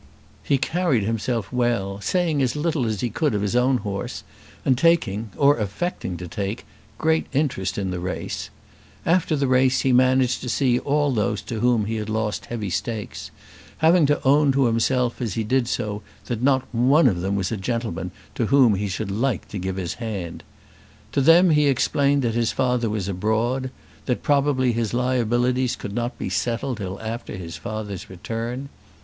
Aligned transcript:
He 0.41 0.57
carried 0.57 1.03
himself 1.03 1.53
well, 1.53 2.01
saying 2.01 2.41
as 2.41 2.55
little 2.55 2.87
as 2.87 3.01
he 3.01 3.11
could 3.11 3.35
of 3.35 3.43
his 3.43 3.55
own 3.55 3.77
horse, 3.77 4.23
and 4.65 4.75
taking, 4.75 5.29
or 5.37 5.59
affecting 5.59 6.17
to 6.17 6.27
take, 6.27 6.65
great 6.97 7.27
interest 7.33 7.77
in 7.77 7.91
the 7.91 7.99
race. 7.99 8.49
After 9.05 9.35
the 9.35 9.45
race 9.45 9.81
he 9.81 9.91
managed 9.93 10.41
to 10.41 10.49
see 10.49 10.79
all 10.79 11.11
those 11.11 11.39
to 11.43 11.59
whom 11.59 11.85
he 11.85 11.97
had 11.97 12.09
lost 12.09 12.47
heavy 12.47 12.71
stakes, 12.71 13.29
having 13.77 14.07
to 14.07 14.19
own 14.23 14.51
to 14.53 14.65
himself, 14.65 15.21
as 15.21 15.35
he 15.35 15.43
did 15.43 15.67
so, 15.67 16.01
that 16.25 16.41
not 16.41 16.65
one 16.73 17.05
of 17.05 17.21
them 17.21 17.35
was 17.35 17.51
a 17.51 17.55
gentleman 17.55 18.09
to 18.33 18.47
whom 18.47 18.73
he 18.73 18.87
should 18.87 19.11
like 19.11 19.47
to 19.49 19.59
give 19.59 19.75
his 19.75 19.93
hand. 20.01 20.43
To 21.11 21.21
them 21.21 21.51
he 21.51 21.67
explained 21.67 22.23
that 22.23 22.33
his 22.33 22.51
father 22.51 22.89
was 22.89 23.07
abroad, 23.07 23.69
that 24.07 24.23
probably 24.23 24.71
his 24.71 24.95
liabilities 24.95 25.75
could 25.75 25.93
not 25.93 26.17
be 26.17 26.27
settled 26.31 26.77
till 26.77 26.99
after 27.01 27.35
his 27.35 27.55
father's 27.55 28.09
return. 28.09 28.69